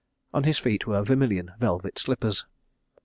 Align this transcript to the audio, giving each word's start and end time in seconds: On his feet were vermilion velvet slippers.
On 0.33 0.45
his 0.45 0.57
feet 0.57 0.87
were 0.87 1.03
vermilion 1.03 1.51
velvet 1.59 1.99
slippers. 1.99 2.47